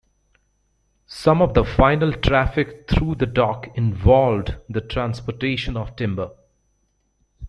Some 1.05 1.43
of 1.43 1.53
the 1.53 1.63
final 1.63 2.11
traffic 2.11 2.89
through 2.89 3.13
the 3.13 3.27
dock 3.27 3.67
involved 3.77 4.55
the 4.67 4.81
transportation 4.81 5.77
of 5.77 5.95
timber. 5.95 6.31